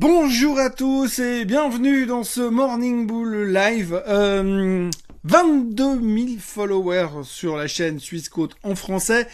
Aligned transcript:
Bonjour 0.00 0.60
à 0.60 0.70
tous 0.70 1.18
et 1.18 1.44
bienvenue 1.44 2.06
dans 2.06 2.22
ce 2.22 2.40
Morning 2.40 3.04
Bull 3.08 3.52
Live. 3.52 4.00
Euh, 4.06 4.88
22 5.24 6.00
000 6.00 6.28
followers 6.38 7.24
sur 7.24 7.56
la 7.56 7.66
chaîne 7.66 7.98
Suisse 7.98 8.28
Côte 8.28 8.54
en 8.62 8.76
français 8.76 9.26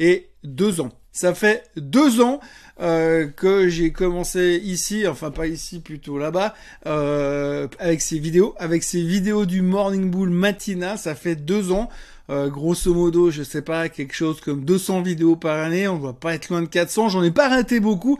et 0.00 0.30
deux 0.42 0.80
ans. 0.80 0.90
Ça 1.12 1.34
fait 1.34 1.70
deux 1.76 2.20
ans 2.20 2.40
euh, 2.80 3.28
que 3.28 3.68
j'ai 3.68 3.92
commencé 3.92 4.60
ici, 4.64 5.06
enfin 5.06 5.30
pas 5.30 5.46
ici, 5.46 5.78
plutôt 5.78 6.18
là-bas, 6.18 6.52
euh, 6.86 7.68
avec 7.78 8.00
ces 8.00 8.18
vidéos, 8.18 8.56
avec 8.58 8.82
ces 8.82 9.04
vidéos 9.04 9.46
du 9.46 9.62
Morning 9.62 10.10
Bull 10.10 10.30
Matina. 10.30 10.96
Ça 10.96 11.14
fait 11.14 11.36
deux 11.36 11.70
ans. 11.70 11.88
Euh, 12.30 12.50
grosso 12.50 12.92
modo, 12.92 13.30
je 13.30 13.42
sais 13.42 13.62
pas, 13.62 13.88
quelque 13.88 14.14
chose 14.14 14.42
comme 14.42 14.62
200 14.62 15.00
vidéos 15.00 15.34
par 15.34 15.58
année, 15.58 15.88
on 15.88 15.96
va 15.96 16.12
pas 16.12 16.34
être 16.34 16.50
loin 16.50 16.60
de 16.60 16.66
400, 16.66 17.08
j'en 17.08 17.22
ai 17.22 17.30
pas 17.30 17.48
raté 17.48 17.80
beaucoup, 17.80 18.18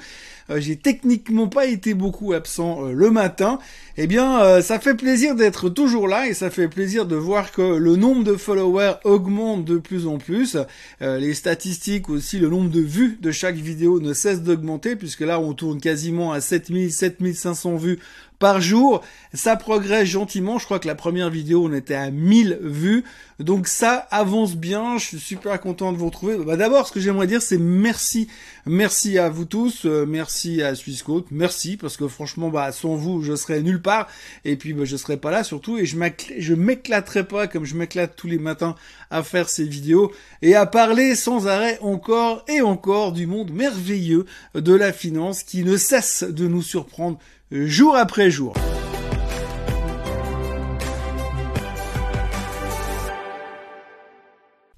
euh, 0.48 0.60
j'ai 0.60 0.76
techniquement 0.76 1.46
pas 1.46 1.66
été 1.66 1.92
beaucoup 1.92 2.32
absent 2.32 2.86
euh, 2.86 2.92
le 2.92 3.10
matin, 3.10 3.58
eh 3.98 4.06
bien 4.06 4.62
ça 4.62 4.78
fait 4.78 4.94
plaisir 4.94 5.34
d'être 5.34 5.68
toujours 5.68 6.08
là 6.08 6.26
et 6.26 6.32
ça 6.32 6.48
fait 6.48 6.68
plaisir 6.68 7.04
de 7.04 7.16
voir 7.16 7.52
que 7.52 7.60
le 7.60 7.96
nombre 7.96 8.24
de 8.24 8.36
followers 8.36 8.94
augmente 9.04 9.66
de 9.66 9.76
plus 9.76 10.06
en 10.06 10.18
plus, 10.18 10.56
les 11.00 11.34
statistiques 11.34 12.08
aussi, 12.08 12.38
le 12.38 12.48
nombre 12.48 12.70
de 12.70 12.80
vues 12.80 13.18
de 13.20 13.32
chaque 13.32 13.56
vidéo 13.56 13.98
ne 13.98 14.12
cesse 14.12 14.42
d'augmenter 14.42 14.94
puisque 14.94 15.22
là 15.22 15.40
on 15.40 15.52
tourne 15.52 15.80
quasiment 15.80 16.30
à 16.30 16.40
7000, 16.40 16.92
7500 16.92 17.76
vues 17.76 17.98
par 18.38 18.60
jour. 18.60 19.02
Ça 19.34 19.56
progresse 19.56 20.08
gentiment. 20.08 20.58
Je 20.58 20.64
crois 20.64 20.78
que 20.78 20.86
la 20.86 20.94
première 20.94 21.30
vidéo, 21.30 21.66
on 21.66 21.72
était 21.72 21.94
à 21.94 22.10
1000 22.10 22.58
vues. 22.62 23.04
Donc 23.38 23.68
ça 23.68 24.06
avance 24.10 24.56
bien. 24.56 24.98
Je 24.98 25.04
suis 25.04 25.20
super 25.20 25.60
content 25.60 25.92
de 25.92 25.98
vous 25.98 26.06
retrouver. 26.06 26.36
Bah, 26.38 26.56
D'abord, 26.56 26.86
ce 26.86 26.92
que 26.92 27.00
j'aimerais 27.00 27.26
dire, 27.26 27.42
c'est 27.42 27.58
merci. 27.58 28.28
Merci 28.66 29.18
à 29.18 29.28
vous 29.28 29.44
tous. 29.44 29.84
Euh, 29.84 30.06
merci 30.06 30.62
à 30.62 30.74
Swissquote. 30.74 31.26
Merci 31.30 31.76
parce 31.76 31.96
que 31.96 32.08
franchement, 32.08 32.48
bah, 32.48 32.72
sans 32.72 32.94
vous, 32.94 33.22
je 33.22 33.36
serais 33.36 33.60
nulle 33.62 33.82
part. 33.82 34.08
Et 34.44 34.56
puis, 34.56 34.72
bah, 34.72 34.84
je 34.84 34.96
serais 34.96 35.18
pas 35.18 35.30
là 35.30 35.44
surtout. 35.44 35.78
Et 35.78 35.86
je 35.86 36.54
m'éclaterais 36.54 37.24
pas 37.24 37.46
comme 37.46 37.64
je 37.64 37.76
m'éclate 37.76 38.16
tous 38.16 38.28
les 38.28 38.38
matins 38.38 38.74
à 39.10 39.22
faire 39.22 39.48
ces 39.48 39.64
vidéos 39.64 40.12
et 40.42 40.54
à 40.54 40.66
parler 40.66 41.14
sans 41.14 41.46
arrêt 41.46 41.78
encore 41.80 42.44
et 42.48 42.60
encore 42.60 43.12
du 43.12 43.26
monde 43.26 43.50
merveilleux 43.50 44.26
de 44.54 44.74
la 44.74 44.92
finance 44.92 45.42
qui 45.42 45.64
ne 45.64 45.76
cesse 45.76 46.24
de 46.24 46.46
nous 46.46 46.62
surprendre 46.62 47.18
jour 47.50 47.96
après 47.96 48.30
jour. 48.30 48.54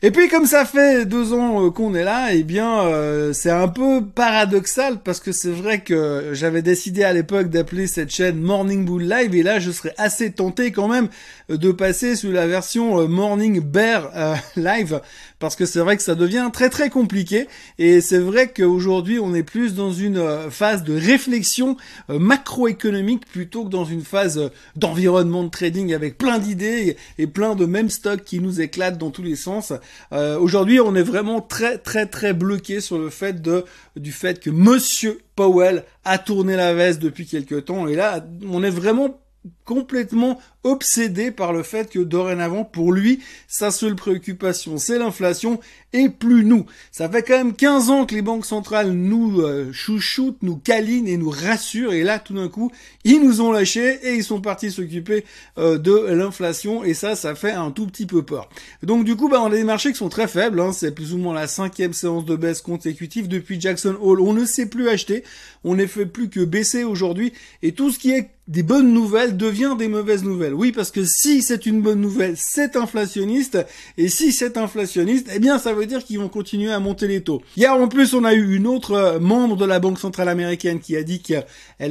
Et 0.02 0.10
puis 0.12 0.28
comme 0.28 0.46
ça 0.46 0.64
fait 0.64 1.04
deux 1.04 1.34
ans 1.34 1.66
euh, 1.66 1.70
qu'on 1.70 1.94
est 1.94 2.04
là, 2.04 2.32
eh 2.32 2.42
bien 2.42 2.86
euh, 2.86 3.34
c'est 3.34 3.50
un 3.50 3.68
peu 3.68 4.02
paradoxal 4.02 5.00
parce 5.04 5.20
que 5.20 5.30
c'est 5.30 5.50
vrai 5.50 5.80
que 5.80 6.30
j'avais 6.32 6.62
décidé 6.62 7.04
à 7.04 7.12
l'époque 7.12 7.50
d'appeler 7.50 7.86
cette 7.86 8.08
chaîne 8.08 8.41
Morning 8.41 8.86
Bull 8.86 9.02
Live 9.02 9.34
et 9.34 9.42
là 9.42 9.58
je 9.58 9.70
serais 9.70 9.92
assez 9.98 10.32
tenté 10.32 10.72
quand 10.72 10.88
même 10.88 11.08
de 11.50 11.70
passer 11.70 12.16
sur 12.16 12.32
la 12.32 12.46
version 12.46 12.98
euh, 12.98 13.08
Morning 13.08 13.60
Bear 13.60 14.10
Live 14.56 15.02
parce 15.41 15.56
que 15.56 15.66
c'est 15.66 15.80
vrai 15.80 15.96
que 15.96 16.02
ça 16.05 16.14
devient 16.14 16.48
très 16.52 16.70
très 16.70 16.91
compliqué 16.91 17.48
et 17.78 18.00
c'est 18.00 18.19
vrai 18.19 18.52
qu'aujourd'hui 18.52 19.19
on 19.19 19.34
est 19.34 19.42
plus 19.42 19.74
dans 19.74 19.92
une 19.92 20.24
phase 20.50 20.84
de 20.84 20.94
réflexion 20.94 21.77
macroéconomique 22.08 23.27
plutôt 23.27 23.64
que 23.64 23.70
dans 23.70 23.84
une 23.84 24.02
phase 24.02 24.50
d'environnement 24.77 25.42
de 25.42 25.48
trading 25.48 25.92
avec 25.92 26.16
plein 26.16 26.38
d'idées 26.38 26.97
et 27.19 27.27
plein 27.27 27.55
de 27.55 27.66
mêmes 27.66 27.91
stocks 27.91 28.22
qui 28.24 28.41
nous 28.41 28.60
éclatent 28.60 28.98
dans 28.98 29.10
tous 29.10 29.22
les 29.22 29.36
sens. 29.36 29.72
Euh, 30.12 30.38
aujourd'hui, 30.38 30.80
on 30.80 30.94
est 30.94 31.02
vraiment 31.02 31.41
très 31.41 31.78
très 31.78 32.06
très 32.06 32.32
bloqué 32.32 32.80
sur 32.80 32.98
le 32.98 33.10
fait 33.10 33.41
de 33.41 33.64
du 33.97 34.12
fait 34.12 34.41
que 34.41 34.50
Monsieur 34.50 35.20
Powell 35.36 35.84
a 36.04 36.19
tourné 36.19 36.56
la 36.56 36.75
veste 36.75 37.00
depuis 37.00 37.27
quelque 37.27 37.54
temps 37.54 37.88
et 37.88 37.97
là, 37.97 38.25
on 38.48 38.62
est 38.62 38.70
vraiment 38.70 39.20
complètement 39.64 40.41
obsédé 40.64 41.30
par 41.30 41.52
le 41.52 41.62
fait 41.62 41.88
que 41.88 41.98
dorénavant, 41.98 42.64
pour 42.64 42.92
lui, 42.92 43.20
sa 43.48 43.70
seule 43.70 43.94
préoccupation, 43.94 44.77
c'est 44.77 44.98
l'inflation 44.98 45.60
et 45.92 46.09
plus 46.09 46.44
nous. 46.44 46.66
Ça 46.92 47.09
fait 47.09 47.22
quand 47.22 47.38
même 47.38 47.54
15 47.54 47.91
ans 47.91 48.04
que 48.04 48.15
les 48.15 48.20
banques 48.22 48.44
centrales 48.44 48.92
nous 48.92 49.41
euh, 49.41 49.72
chouchoutent, 49.72 50.42
nous 50.42 50.56
câlinent 50.56 51.09
et 51.09 51.16
nous 51.16 51.31
rassurent 51.31 51.92
et 51.92 52.03
là, 52.03 52.19
tout 52.19 52.34
d'un 52.34 52.48
coup, 52.48 52.70
ils 53.04 53.22
nous 53.22 53.41
ont 53.41 53.53
lâchés 53.53 53.98
et 54.03 54.15
ils 54.15 54.25
sont 54.25 54.41
partis 54.41 54.70
s'occuper 54.70 55.25
euh, 55.56 55.78
de 55.78 56.12
l'inflation 56.12 56.84
et 56.84 56.92
ça, 56.92 57.16
ça 57.16 57.34
fait 57.34 57.53
un 57.53 57.70
tout 57.70 57.86
petit 57.86 58.06
peu 58.06 58.22
peur. 58.22 58.48
Donc 58.82 59.04
du 59.04 59.16
coup, 59.16 59.28
bah, 59.28 59.41
on 59.42 59.47
a 59.47 59.56
des 59.56 59.65
marchés 59.65 59.92
qui 59.92 59.98
sont 59.98 60.10
très 60.10 60.28
faibles, 60.28 60.60
hein. 60.60 60.72
c'est 60.72 60.94
plus 60.94 61.15
ou 61.15 61.19
moins 61.19 61.34
la 61.34 61.48
cinquième 61.48 61.94
séance 61.94 62.26
de 62.26 62.36
baisse 62.36 62.60
consécutive 62.60 63.28
depuis 63.28 63.60
Jackson 63.60 63.97
Hole. 64.00 64.20
On 64.20 64.34
ne 64.34 64.44
sait 64.44 64.66
plus 64.66 64.88
acheter, 64.88 65.25
on 65.65 65.75
ne 65.75 65.86
fait 65.86 66.06
plus 66.06 66.28
que 66.28 66.41
baisser 66.41 66.84
aujourd'hui 66.84 67.32
et 67.62 67.72
tout 67.72 67.91
ce 67.91 67.98
qui 67.98 68.10
est 68.10 68.31
des 68.50 68.65
bonnes 68.65 68.93
nouvelles 68.93 69.37
devient 69.37 69.77
des 69.78 69.87
mauvaises 69.87 70.25
nouvelles. 70.25 70.55
Oui, 70.55 70.72
parce 70.72 70.91
que 70.91 71.05
si 71.05 71.41
c'est 71.41 71.66
une 71.66 71.83
bonne 71.83 72.00
nouvelle, 72.00 72.34
c'est 72.37 72.75
inflationniste. 72.75 73.65
Et 73.97 74.09
si 74.09 74.33
c'est 74.33 74.56
inflationniste, 74.56 75.28
eh 75.33 75.38
bien, 75.38 75.61
ça 75.61 75.72
veut 75.72 75.87
dire 75.87 76.05
qu'ils 76.05 76.19
vont 76.19 76.28
continuer 76.28 76.72
à 76.72 76.81
monter 76.81 77.06
les 77.06 77.21
taux. 77.21 77.43
Hier, 77.56 77.72
en 77.72 77.87
plus, 77.87 78.12
on 78.12 78.25
a 78.25 78.34
eu 78.34 78.56
une 78.56 78.66
autre 78.66 78.94
euh, 78.94 79.21
membre 79.21 79.56
de 79.56 79.65
la 79.65 79.78
Banque 79.78 80.00
Centrale 80.00 80.28
Américaine 80.28 80.81
qui 80.81 80.97
a 80.97 81.05
dit 81.05 81.22
qu'elle 81.22 81.44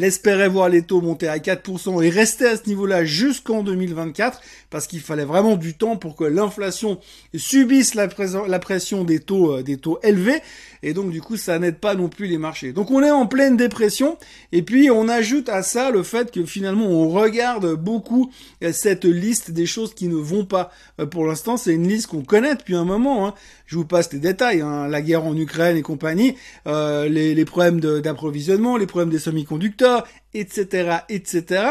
espérait 0.04 0.50
voir 0.50 0.68
les 0.68 0.82
taux 0.82 1.00
monter 1.00 1.30
à 1.30 1.38
4% 1.38 2.04
et 2.04 2.10
rester 2.10 2.48
à 2.48 2.58
ce 2.58 2.68
niveau-là 2.68 3.06
jusqu'en 3.06 3.64
2024 3.64 4.42
parce 4.70 4.86
qu'il 4.86 5.00
fallait 5.00 5.24
vraiment 5.24 5.56
du 5.56 5.76
temps 5.76 5.96
pour 5.96 6.18
que 6.18 6.26
l'inflation 6.26 7.00
subisse 7.36 7.96
la, 7.96 8.10
la 8.48 8.60
pression 8.60 9.06
des 9.06 9.20
taux, 9.20 9.54
euh, 9.54 9.64
des 9.64 9.78
taux 9.78 10.00
élevés. 10.04 10.42
Et 10.84 10.94
donc, 10.94 11.12
du 11.12 11.22
coup, 11.22 11.38
ça 11.38 11.58
n'aide 11.58 11.78
pas 11.78 11.96
non 11.96 12.10
plus 12.10 12.28
les 12.28 12.38
marchés. 12.38 12.74
Donc, 12.74 12.92
on 12.92 13.02
est 13.02 13.12
en 13.12 13.28
pleine 13.28 13.56
dépression. 13.56 14.18
Et 14.52 14.62
puis, 14.62 14.92
on 14.92 15.08
ajoute 15.08 15.48
à 15.48 15.64
ça 15.64 15.90
le 15.90 16.04
fait 16.04 16.32
que 16.32 16.49
finalement 16.50 16.88
on 16.88 17.10
regarde 17.10 17.76
beaucoup 17.76 18.32
euh, 18.64 18.72
cette 18.74 19.06
liste 19.06 19.52
des 19.52 19.66
choses 19.66 19.94
qui 19.94 20.08
ne 20.08 20.16
vont 20.16 20.46
pas. 20.46 20.72
Euh, 21.00 21.06
pour 21.06 21.26
l'instant, 21.26 21.58
c'est 21.58 21.74
une 21.74 21.88
liste 21.88 22.08
qu'on 22.08 22.24
connaît 22.24 22.56
depuis 22.56 22.76
un 22.76 22.86
moment. 22.86 23.28
Hein. 23.28 23.34
Je 23.66 23.76
vous 23.76 23.86
passe 23.86 24.12
les 24.12 24.20
détails, 24.20 24.62
hein. 24.62 24.88
la 24.88 25.02
guerre 25.02 25.26
en 25.26 25.36
Ukraine 25.38 25.78
et 25.78 25.82
compagnie, 25.82 26.36
euh, 26.68 27.08
les, 27.08 27.36
les, 27.36 27.46
problèmes 27.46 27.80
d'approvisionnement, 27.80 28.78
les 28.78 28.88
problèmes 28.88 29.12
des 29.12 29.20
semi-conducteurs, 29.20 30.08
etc., 30.34 30.98
etc. 31.10 31.64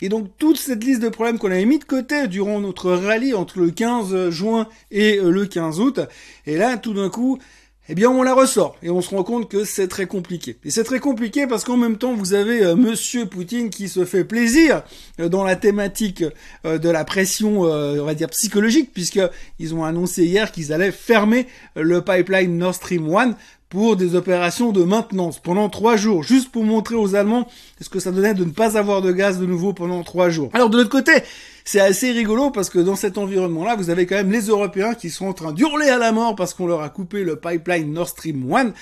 Et 0.00 0.08
donc 0.08 0.28
toute 0.38 0.58
cette 0.58 0.84
liste 0.84 1.02
de 1.02 1.08
problèmes 1.08 1.38
qu'on 1.38 1.50
avait 1.50 1.64
mis 1.64 1.78
de 1.78 1.84
côté 1.84 2.28
durant 2.28 2.60
notre 2.60 2.92
rallye 2.92 3.34
entre 3.34 3.58
le 3.58 3.70
15 3.70 4.30
juin 4.30 4.68
et 4.90 5.16
le 5.16 5.46
15 5.46 5.80
août, 5.80 6.00
et 6.46 6.56
là 6.56 6.76
tout 6.76 6.94
d'un 6.94 7.08
coup, 7.08 7.38
eh 7.88 7.94
bien 7.94 8.10
on 8.10 8.22
la 8.22 8.34
ressort 8.34 8.76
et 8.82 8.90
on 8.90 9.00
se 9.00 9.10
rend 9.10 9.22
compte 9.22 9.48
que 9.48 9.64
c'est 9.64 9.88
très 9.88 10.06
compliqué. 10.06 10.56
Et 10.64 10.70
c'est 10.70 10.84
très 10.84 10.98
compliqué 10.98 11.46
parce 11.46 11.64
qu'en 11.64 11.76
même 11.76 11.98
temps 11.98 12.14
vous 12.14 12.34
avez 12.34 12.64
euh, 12.64 12.76
monsieur 12.76 13.26
Poutine 13.26 13.70
qui 13.70 13.88
se 13.88 14.04
fait 14.04 14.24
plaisir 14.24 14.82
euh, 15.20 15.28
dans 15.28 15.44
la 15.44 15.56
thématique 15.56 16.24
euh, 16.64 16.78
de 16.78 16.88
la 16.88 17.04
pression 17.04 17.60
on 17.60 18.04
va 18.04 18.14
dire 18.14 18.28
psychologique 18.30 18.90
puisque 18.92 19.20
ils 19.58 19.74
ont 19.74 19.84
annoncé 19.84 20.24
hier 20.24 20.52
qu'ils 20.52 20.72
allaient 20.72 20.92
fermer 20.92 21.46
le 21.74 22.02
pipeline 22.02 22.56
Nord 22.58 22.74
Stream 22.74 23.14
1 23.14 23.36
pour 23.68 23.96
des 23.96 24.14
opérations 24.14 24.72
de 24.72 24.84
maintenance 24.84 25.40
pendant 25.40 25.68
trois 25.68 25.96
jours, 25.96 26.22
juste 26.22 26.50
pour 26.50 26.64
montrer 26.64 26.94
aux 26.94 27.14
Allemands 27.14 27.48
ce 27.80 27.88
que 27.88 27.98
ça 27.98 28.12
donnait 28.12 28.34
de 28.34 28.44
ne 28.44 28.50
pas 28.50 28.78
avoir 28.78 29.02
de 29.02 29.12
gaz 29.12 29.38
de 29.38 29.46
nouveau 29.46 29.72
pendant 29.72 30.02
trois 30.02 30.30
jours. 30.30 30.50
Alors 30.52 30.70
de 30.70 30.78
l'autre 30.78 30.90
côté, 30.90 31.12
c'est 31.68 31.80
assez 31.80 32.12
rigolo 32.12 32.52
parce 32.52 32.70
que 32.70 32.78
dans 32.78 32.94
cet 32.94 33.18
environnement-là, 33.18 33.74
vous 33.74 33.90
avez 33.90 34.06
quand 34.06 34.14
même 34.14 34.30
les 34.30 34.46
Européens 34.46 34.94
qui 34.94 35.10
sont 35.10 35.26
en 35.26 35.32
train 35.32 35.52
d'hurler 35.52 35.88
à 35.88 35.98
la 35.98 36.12
mort 36.12 36.36
parce 36.36 36.54
qu'on 36.54 36.68
leur 36.68 36.80
a 36.80 36.90
coupé 36.90 37.24
le 37.24 37.34
pipeline 37.34 37.92
Nord 37.92 38.08
Stream 38.08 38.48
1. 38.54 38.72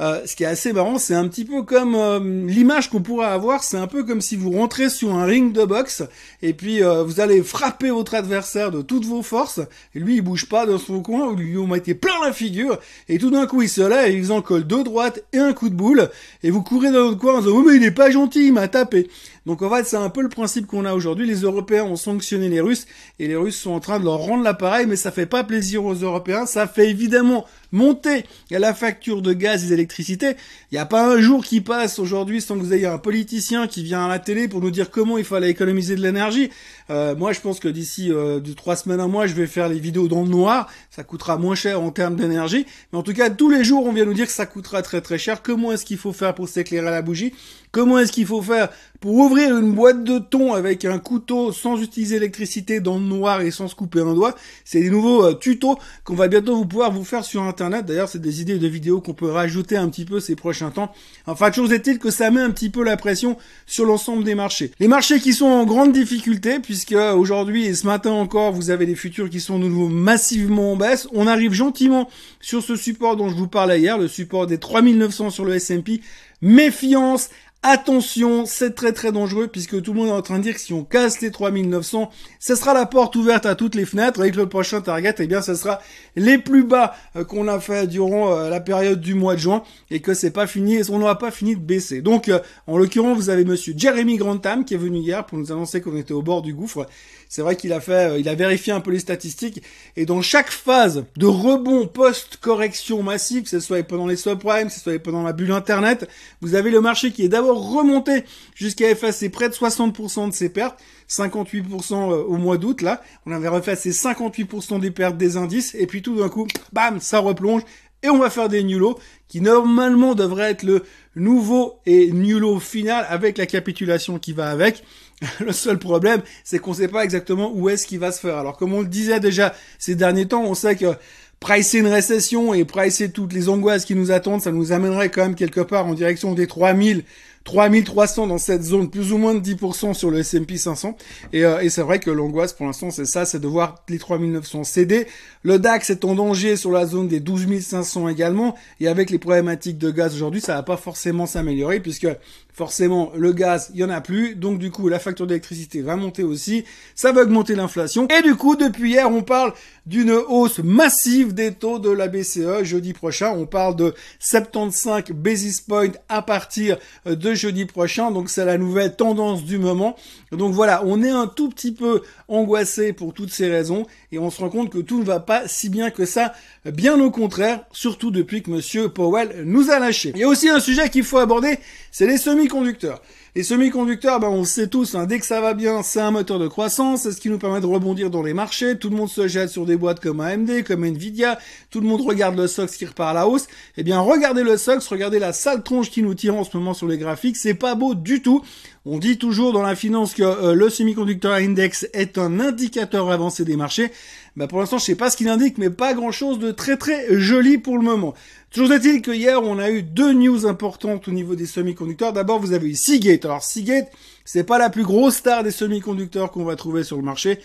Euh, 0.00 0.22
ce 0.24 0.34
qui 0.34 0.44
est 0.44 0.46
assez 0.46 0.72
marrant, 0.72 0.96
c'est 0.96 1.14
un 1.14 1.28
petit 1.28 1.44
peu 1.44 1.62
comme 1.62 1.94
euh, 1.94 2.18
l'image 2.46 2.88
qu'on 2.88 3.02
pourrait 3.02 3.26
avoir, 3.26 3.62
c'est 3.62 3.76
un 3.76 3.86
peu 3.86 4.04
comme 4.04 4.22
si 4.22 4.36
vous 4.36 4.52
rentrez 4.52 4.88
sur 4.88 5.14
un 5.14 5.26
ring 5.26 5.52
de 5.52 5.66
boxe 5.66 6.02
et 6.40 6.54
puis 6.54 6.82
euh, 6.82 7.02
vous 7.02 7.20
allez 7.20 7.42
frapper 7.42 7.90
votre 7.90 8.14
adversaire 8.14 8.70
de 8.70 8.80
toutes 8.80 9.04
vos 9.04 9.22
forces 9.22 9.60
et 9.94 9.98
lui 9.98 10.16
il 10.16 10.22
bouge 10.22 10.48
pas 10.48 10.64
dans 10.64 10.78
son 10.78 11.02
coin, 11.02 11.28
vous 11.28 11.36
lui 11.36 11.54
mettez 11.66 11.94
plein 11.94 12.14
la 12.24 12.32
figure 12.32 12.78
et 13.10 13.18
tout 13.18 13.28
d'un 13.28 13.46
coup 13.46 13.60
il 13.60 13.68
se 13.68 13.82
lève 13.82 14.08
et 14.08 14.14
il 14.14 14.22
vous 14.22 14.30
en 14.30 14.40
colle 14.40 14.64
deux 14.64 14.82
droites 14.82 15.22
et 15.34 15.38
un 15.38 15.52
coup 15.52 15.68
de 15.68 15.74
boule 15.74 16.08
et 16.42 16.50
vous 16.50 16.62
courez 16.62 16.90
dans 16.90 17.04
votre 17.08 17.18
coin 17.18 17.34
en 17.34 17.40
disant 17.40 17.56
oh 17.56 17.64
mais 17.66 17.76
il 17.76 17.84
est 17.84 17.90
pas 17.90 18.10
gentil, 18.10 18.46
il 18.46 18.54
m'a 18.54 18.68
tapé. 18.68 19.10
Donc 19.44 19.60
en 19.60 19.68
fait 19.68 19.84
c'est 19.84 19.96
un 19.96 20.08
peu 20.08 20.22
le 20.22 20.30
principe 20.30 20.66
qu'on 20.66 20.86
a 20.86 20.94
aujourd'hui. 20.94 21.26
Les 21.26 21.42
Européens 21.42 21.84
ont 21.84 21.96
sanctionné 21.96 22.29
les 22.36 22.60
Russes 22.60 22.86
et 23.18 23.28
les 23.28 23.36
Russes 23.36 23.58
sont 23.58 23.72
en 23.72 23.80
train 23.80 23.98
de 23.98 24.04
leur 24.04 24.18
rendre 24.18 24.42
l'appareil, 24.44 24.86
mais 24.86 24.96
ça 24.96 25.10
fait 25.10 25.26
pas 25.26 25.44
plaisir 25.44 25.84
aux 25.84 25.94
Européens. 25.94 26.46
Ça 26.46 26.66
fait 26.66 26.88
évidemment 26.88 27.46
monter 27.72 28.24
la 28.50 28.74
facture 28.74 29.22
de 29.22 29.32
gaz 29.32 29.64
et 29.64 29.68
d'électricité. 29.68 30.36
Il 30.70 30.74
n'y 30.74 30.78
a 30.78 30.86
pas 30.86 31.12
un 31.12 31.20
jour 31.20 31.44
qui 31.44 31.60
passe 31.60 31.98
aujourd'hui 31.98 32.40
sans 32.40 32.56
que 32.56 32.60
vous 32.60 32.72
ayez 32.72 32.86
un 32.86 32.98
politicien 32.98 33.66
qui 33.66 33.82
vient 33.82 34.04
à 34.04 34.08
la 34.08 34.18
télé 34.18 34.48
pour 34.48 34.60
nous 34.60 34.70
dire 34.70 34.90
comment 34.90 35.18
il 35.18 35.24
fallait 35.24 35.50
économiser 35.50 35.96
de 35.96 36.02
l'énergie. 36.02 36.50
Euh, 36.90 37.14
moi, 37.14 37.32
je 37.32 37.40
pense 37.40 37.60
que 37.60 37.68
d'ici 37.68 38.12
euh, 38.12 38.40
de 38.40 38.52
trois 38.52 38.76
semaines 38.76 39.00
à 39.00 39.06
mois, 39.06 39.26
je 39.26 39.34
vais 39.34 39.46
faire 39.46 39.68
les 39.68 39.78
vidéos 39.78 40.08
dans 40.08 40.22
le 40.22 40.28
noir. 40.28 40.68
Ça 40.90 41.04
coûtera 41.04 41.36
moins 41.36 41.54
cher 41.54 41.80
en 41.80 41.90
termes 41.90 42.16
d'énergie. 42.16 42.66
Mais 42.92 42.98
en 42.98 43.02
tout 43.02 43.12
cas, 43.12 43.30
tous 43.30 43.48
les 43.48 43.64
jours, 43.64 43.86
on 43.86 43.92
vient 43.92 44.04
nous 44.04 44.14
dire 44.14 44.26
que 44.26 44.32
ça 44.32 44.46
coûtera 44.46 44.82
très 44.82 45.00
très 45.00 45.18
cher. 45.18 45.42
Comment 45.42 45.72
est-ce 45.72 45.84
qu'il 45.84 45.98
faut 45.98 46.12
faire 46.12 46.34
pour 46.34 46.48
s'éclairer 46.48 46.88
à 46.88 46.90
la 46.90 47.02
bougie? 47.02 47.32
Comment 47.72 48.00
est-ce 48.00 48.10
qu'il 48.10 48.26
faut 48.26 48.42
faire 48.42 48.68
pour 49.00 49.14
ouvrir 49.14 49.56
une 49.56 49.72
boîte 49.72 50.02
de 50.02 50.18
thon 50.18 50.54
avec 50.54 50.84
un 50.84 50.98
couteau 50.98 51.52
sans 51.52 51.80
utiliser 51.80 52.16
l'électricité 52.16 52.80
dans 52.80 52.98
le 52.98 53.04
noir 53.04 53.42
et 53.42 53.52
sans 53.52 53.68
se 53.68 53.76
couper 53.76 54.00
un 54.00 54.12
doigt? 54.14 54.34
C'est 54.64 54.80
des 54.80 54.90
nouveaux 54.90 55.24
euh, 55.24 55.34
tutos 55.34 55.78
qu'on 56.02 56.16
va 56.16 56.26
bientôt 56.26 56.56
vous 56.56 56.66
pouvoir 56.66 56.90
vous 56.90 57.04
faire 57.04 57.24
sur 57.24 57.42
Internet 57.42 57.59
D'ailleurs, 57.68 58.08
c'est 58.08 58.20
des 58.20 58.40
idées 58.40 58.58
de 58.58 58.66
vidéos 58.66 59.00
qu'on 59.00 59.12
peut 59.12 59.30
rajouter 59.30 59.76
un 59.76 59.88
petit 59.88 60.06
peu 60.06 60.20
ces 60.20 60.34
prochains 60.34 60.70
temps. 60.70 60.92
Enfin, 61.26 61.52
chose 61.52 61.72
est-il 61.72 61.98
que 61.98 62.10
ça 62.10 62.30
met 62.30 62.40
un 62.40 62.50
petit 62.50 62.70
peu 62.70 62.82
la 62.82 62.96
pression 62.96 63.36
sur 63.66 63.84
l'ensemble 63.84 64.24
des 64.24 64.34
marchés. 64.34 64.70
Les 64.80 64.88
marchés 64.88 65.20
qui 65.20 65.34
sont 65.34 65.46
en 65.46 65.66
grande 65.66 65.92
difficulté 65.92 66.58
puisque 66.60 66.92
aujourd'hui 66.92 67.66
et 67.66 67.74
ce 67.74 67.86
matin 67.86 68.12
encore, 68.12 68.52
vous 68.52 68.70
avez 68.70 68.86
des 68.86 68.94
futurs 68.94 69.28
qui 69.28 69.40
sont 69.40 69.58
de 69.58 69.64
nouveau 69.64 69.88
massivement 69.88 70.72
en 70.72 70.76
baisse. 70.76 71.06
On 71.12 71.26
arrive 71.26 71.52
gentiment 71.52 72.08
sur 72.40 72.62
ce 72.62 72.76
support 72.76 73.16
dont 73.16 73.28
je 73.28 73.34
vous 73.34 73.48
parlais 73.48 73.80
hier, 73.80 73.98
le 73.98 74.08
support 74.08 74.46
des 74.46 74.58
3900 74.58 75.30
sur 75.30 75.44
le 75.44 75.54
S&P. 75.54 76.00
Méfiance, 76.42 77.28
Attention, 77.62 78.46
c'est 78.46 78.74
très 78.74 78.94
très 78.94 79.12
dangereux 79.12 79.46
puisque 79.46 79.82
tout 79.82 79.92
le 79.92 80.00
monde 80.00 80.08
est 80.08 80.12
en 80.12 80.22
train 80.22 80.38
de 80.38 80.44
dire 80.44 80.54
que 80.54 80.60
si 80.60 80.72
on 80.72 80.82
casse 80.82 81.20
les 81.20 81.30
3900, 81.30 82.10
ce 82.38 82.54
sera 82.54 82.72
la 82.72 82.86
porte 82.86 83.16
ouverte 83.16 83.44
à 83.44 83.54
toutes 83.54 83.74
les 83.74 83.84
fenêtres 83.84 84.18
avec 84.18 84.34
le 84.34 84.48
prochain 84.48 84.80
target, 84.80 85.14
eh 85.18 85.26
bien 85.26 85.42
ce 85.42 85.54
sera 85.54 85.78
les 86.16 86.38
plus 86.38 86.64
bas 86.64 86.94
euh, 87.16 87.24
qu'on 87.24 87.48
a 87.48 87.60
fait 87.60 87.86
durant 87.86 88.32
euh, 88.32 88.48
la 88.48 88.60
période 88.60 89.02
du 89.02 89.12
mois 89.12 89.34
de 89.34 89.40
juin 89.40 89.62
et 89.90 90.00
que 90.00 90.14
c'est 90.14 90.30
pas 90.30 90.46
fini 90.46 90.76
et 90.76 90.90
on 90.90 91.00
n'aura 91.00 91.18
pas 91.18 91.30
fini 91.30 91.54
de 91.54 91.60
baisser. 91.60 92.00
Donc 92.00 92.30
euh, 92.30 92.38
en 92.66 92.78
l'occurrence, 92.78 93.18
vous 93.18 93.28
avez 93.28 93.44
monsieur 93.44 93.74
Jeremy 93.76 94.16
Grantham 94.16 94.64
qui 94.64 94.72
est 94.72 94.78
venu 94.78 95.00
hier 95.00 95.26
pour 95.26 95.36
nous 95.36 95.52
annoncer 95.52 95.82
qu'on 95.82 95.98
était 95.98 96.14
au 96.14 96.22
bord 96.22 96.40
du 96.40 96.54
gouffre. 96.54 96.86
C'est 97.32 97.42
vrai 97.42 97.54
qu'il 97.54 97.72
a 97.72 97.78
fait, 97.78 98.20
il 98.20 98.28
a 98.28 98.34
vérifié 98.34 98.72
un 98.72 98.80
peu 98.80 98.90
les 98.90 98.98
statistiques. 98.98 99.62
Et 99.94 100.04
dans 100.04 100.20
chaque 100.20 100.50
phase 100.50 101.04
de 101.16 101.26
rebond 101.26 101.86
post-correction 101.86 103.04
massive, 103.04 103.44
que 103.44 103.48
ce 103.48 103.60
soit 103.60 103.84
pendant 103.84 104.08
les 104.08 104.16
subprimes, 104.16 104.66
que 104.66 104.72
ce 104.72 104.80
soit 104.80 104.98
pendant 104.98 105.22
la 105.22 105.32
bulle 105.32 105.52
internet, 105.52 106.08
vous 106.40 106.56
avez 106.56 106.72
le 106.72 106.80
marché 106.80 107.12
qui 107.12 107.22
est 107.22 107.28
d'abord 107.28 107.70
remonté 107.70 108.24
jusqu'à 108.56 108.90
effacer 108.90 109.28
près 109.28 109.48
de 109.48 109.54
60% 109.54 110.28
de 110.28 110.34
ses 110.34 110.48
pertes, 110.48 110.76
58% 111.08 111.92
euh, 111.92 112.24
au 112.24 112.36
mois 112.36 112.58
d'août 112.58 112.82
là, 112.82 113.00
on 113.26 113.30
avait 113.30 113.56
effacé 113.56 113.92
58% 113.92 114.80
des 114.80 114.90
pertes 114.90 115.16
des 115.16 115.36
indices. 115.36 115.76
Et 115.76 115.86
puis 115.86 116.02
tout 116.02 116.16
d'un 116.16 116.28
coup, 116.28 116.48
bam, 116.72 116.98
ça 116.98 117.20
replonge. 117.20 117.62
Et 118.02 118.08
on 118.08 118.18
va 118.18 118.30
faire 118.30 118.48
des 118.48 118.64
nullo 118.64 118.98
qui 119.28 119.40
normalement 119.40 120.16
devraient 120.16 120.50
être 120.50 120.64
le 120.64 120.82
nouveau 121.14 121.78
et 121.86 122.10
nullo 122.10 122.58
final 122.58 123.06
avec 123.08 123.38
la 123.38 123.46
capitulation 123.46 124.18
qui 124.18 124.32
va 124.32 124.50
avec. 124.50 124.82
Le 125.40 125.52
seul 125.52 125.78
problème, 125.78 126.22
c'est 126.44 126.58
qu'on 126.58 126.70
ne 126.70 126.76
sait 126.76 126.88
pas 126.88 127.04
exactement 127.04 127.52
où 127.54 127.68
est-ce 127.68 127.86
qu'il 127.86 127.98
va 127.98 128.12
se 128.12 128.20
faire. 128.20 128.36
Alors 128.38 128.56
comme 128.56 128.72
on 128.72 128.80
le 128.80 128.86
disait 128.86 129.20
déjà 129.20 129.54
ces 129.78 129.94
derniers 129.94 130.26
temps, 130.26 130.42
on 130.44 130.54
sait 130.54 130.76
que 130.76 130.94
pricer 131.40 131.78
une 131.78 131.86
récession 131.86 132.54
et 132.54 132.64
pricer 132.64 133.10
toutes 133.10 133.32
les 133.32 133.48
angoisses 133.48 133.84
qui 133.84 133.94
nous 133.94 134.12
attendent, 134.12 134.42
ça 134.42 134.52
nous 134.52 134.72
amènerait 134.72 135.10
quand 135.10 135.22
même 135.22 135.34
quelque 135.34 135.60
part 135.60 135.86
en 135.86 135.94
direction 135.94 136.34
des 136.34 136.46
3000 136.46 137.04
3300 137.44 138.26
dans 138.26 138.38
cette 138.38 138.62
zone, 138.62 138.90
plus 138.90 139.12
ou 139.12 139.18
moins 139.18 139.34
de 139.34 139.40
10% 139.40 139.94
sur 139.94 140.10
le 140.10 140.18
S&P 140.18 140.56
500. 140.56 140.96
Et, 141.32 141.44
euh, 141.44 141.60
et 141.60 141.70
c'est 141.70 141.82
vrai 141.82 141.98
que 141.98 142.10
l'angoisse 142.10 142.52
pour 142.52 142.66
l'instant 142.66 142.90
c'est 142.90 143.06
ça, 143.06 143.24
c'est 143.24 143.40
de 143.40 143.46
voir 143.46 143.76
les 143.88 143.98
3900 143.98 144.64
céder. 144.64 145.06
Le 145.42 145.58
DAX 145.58 145.88
est 145.90 146.04
en 146.04 146.14
danger 146.14 146.56
sur 146.56 146.70
la 146.70 146.86
zone 146.86 147.08
des 147.08 147.20
12500 147.20 148.08
également. 148.08 148.54
Et 148.78 148.88
avec 148.88 149.10
les 149.10 149.18
problématiques 149.18 149.78
de 149.78 149.90
gaz 149.90 150.14
aujourd'hui, 150.14 150.40
ça 150.40 150.54
va 150.54 150.62
pas 150.62 150.76
forcément 150.76 151.26
s'améliorer 151.26 151.80
puisque 151.80 152.08
forcément 152.52 153.10
le 153.16 153.32
gaz, 153.32 153.70
il 153.72 153.80
y 153.80 153.84
en 153.84 153.90
a 153.90 154.02
plus. 154.02 154.34
Donc 154.34 154.58
du 154.58 154.70
coup, 154.70 154.88
la 154.88 154.98
facture 154.98 155.26
d'électricité 155.26 155.80
va 155.80 155.96
monter 155.96 156.22
aussi. 156.22 156.64
Ça 156.94 157.12
va 157.12 157.22
augmenter 157.22 157.54
l'inflation. 157.54 158.06
Et 158.08 158.22
du 158.22 158.34
coup, 158.34 158.54
depuis 158.54 158.90
hier, 158.90 159.10
on 159.10 159.22
parle 159.22 159.54
d'une 159.86 160.10
hausse 160.10 160.58
massive 160.58 161.32
des 161.32 161.52
taux 161.52 161.78
de 161.78 161.90
la 161.90 162.08
BCE 162.08 162.62
jeudi 162.64 162.92
prochain. 162.92 163.30
On 163.30 163.46
parle 163.46 163.76
de 163.76 163.94
75 164.18 165.04
basis 165.14 165.62
points 165.62 165.92
à 166.10 166.20
partir 166.20 166.76
de 167.06 167.29
jeudi 167.34 167.64
prochain. 167.64 168.10
Donc 168.10 168.30
c'est 168.30 168.44
la 168.44 168.58
nouvelle 168.58 168.96
tendance 168.96 169.44
du 169.44 169.58
moment. 169.58 169.96
Donc 170.32 170.52
voilà, 170.52 170.82
on 170.84 171.02
est 171.02 171.10
un 171.10 171.26
tout 171.26 171.48
petit 171.48 171.72
peu 171.72 172.02
angoissé 172.28 172.92
pour 172.92 173.12
toutes 173.12 173.32
ces 173.32 173.48
raisons 173.48 173.86
et 174.12 174.18
on 174.18 174.30
se 174.30 174.40
rend 174.40 174.50
compte 174.50 174.70
que 174.70 174.78
tout 174.78 174.98
ne 174.98 175.04
va 175.04 175.20
pas 175.20 175.48
si 175.48 175.68
bien 175.68 175.90
que 175.90 176.04
ça. 176.04 176.32
Bien 176.64 177.00
au 177.00 177.10
contraire, 177.10 177.64
surtout 177.72 178.10
depuis 178.10 178.42
que 178.42 178.50
monsieur 178.50 178.88
Powell 178.88 179.44
nous 179.44 179.70
a 179.70 179.78
lâché. 179.78 180.12
Il 180.14 180.20
y 180.20 180.24
a 180.24 180.28
aussi 180.28 180.48
un 180.48 180.60
sujet 180.60 180.88
qu'il 180.88 181.04
faut 181.04 181.18
aborder, 181.18 181.58
c'est 181.90 182.06
les 182.06 182.18
semi-conducteurs. 182.18 183.02
Les 183.36 183.44
semi-conducteurs, 183.44 184.18
ben 184.18 184.26
on 184.26 184.42
sait 184.42 184.66
tous, 184.66 184.96
hein, 184.96 185.06
dès 185.06 185.20
que 185.20 185.24
ça 185.24 185.40
va 185.40 185.54
bien, 185.54 185.84
c'est 185.84 186.00
un 186.00 186.10
moteur 186.10 186.40
de 186.40 186.48
croissance, 186.48 187.02
c'est 187.02 187.12
ce 187.12 187.20
qui 187.20 187.28
nous 187.28 187.38
permet 187.38 187.60
de 187.60 187.66
rebondir 187.66 188.10
dans 188.10 188.24
les 188.24 188.34
marchés. 188.34 188.76
Tout 188.76 188.90
le 188.90 188.96
monde 188.96 189.08
se 189.08 189.28
jette 189.28 189.50
sur 189.50 189.66
des 189.66 189.76
boîtes 189.76 190.00
comme 190.00 190.18
AMD, 190.20 190.64
comme 190.66 190.84
Nvidia. 190.84 191.38
Tout 191.70 191.80
le 191.80 191.86
monde 191.86 192.00
regarde 192.00 192.36
le 192.36 192.48
SOX 192.48 192.76
qui 192.76 192.86
repart 192.86 193.10
à 193.10 193.14
la 193.14 193.28
hausse. 193.28 193.46
Eh 193.76 193.84
bien, 193.84 194.00
regardez 194.00 194.42
le 194.42 194.56
SOX, 194.56 194.84
regardez 194.88 195.20
la 195.20 195.32
sale 195.32 195.62
tronche 195.62 195.90
qui 195.90 196.02
nous 196.02 196.14
tire 196.14 196.34
en 196.34 196.42
ce 196.42 196.56
moment 196.56 196.74
sur 196.74 196.88
les 196.88 196.98
graphiques. 196.98 197.36
C'est 197.36 197.54
pas 197.54 197.76
beau 197.76 197.94
du 197.94 198.20
tout. 198.20 198.42
On 198.84 198.98
dit 198.98 199.16
toujours 199.16 199.52
dans 199.52 199.62
la 199.62 199.76
finance 199.76 200.14
que 200.14 200.24
euh, 200.24 200.54
le 200.54 200.68
semi-conducteur 200.68 201.34
index 201.34 201.86
est 201.92 202.18
un 202.18 202.40
indicateur 202.40 203.12
avancé 203.12 203.44
des 203.44 203.54
marchés. 203.54 203.92
Bah 204.36 204.46
pour 204.46 204.60
l'instant, 204.60 204.78
je 204.78 204.84
sais 204.84 204.94
pas 204.94 205.10
ce 205.10 205.16
qu'il 205.16 205.28
indique, 205.28 205.58
mais 205.58 205.70
pas 205.70 205.92
grand 205.92 206.12
chose 206.12 206.38
de 206.38 206.52
très 206.52 206.76
très 206.76 207.18
joli 207.18 207.58
pour 207.58 207.76
le 207.76 207.82
moment. 207.82 208.14
Toujours 208.52 208.72
est-il 208.72 209.02
que 209.02 209.10
hier, 209.10 209.42
on 209.42 209.58
a 209.58 209.70
eu 209.70 209.82
deux 209.82 210.12
news 210.12 210.46
importantes 210.46 211.08
au 211.08 211.10
niveau 211.10 211.34
des 211.34 211.46
semi-conducteurs. 211.46 212.12
D'abord, 212.12 212.40
vous 212.40 212.52
avez 212.52 212.68
eu 212.68 212.74
Seagate. 212.74 213.24
Alors 213.24 213.42
Seagate, 213.42 213.90
c'est 214.24 214.44
pas 214.44 214.58
la 214.58 214.70
plus 214.70 214.84
grosse 214.84 215.16
star 215.16 215.42
des 215.42 215.50
semi-conducteurs 215.50 216.30
qu'on 216.30 216.44
va 216.44 216.56
trouver 216.56 216.84
sur 216.84 216.96
le 216.96 217.02
marché. 217.02 217.40